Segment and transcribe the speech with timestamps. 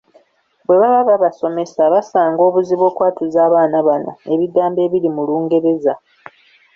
[0.65, 5.93] Bwe baba babasomesa basanga obuzibu okwatuza abaana bano ebigambo ebiri mu Lungereza.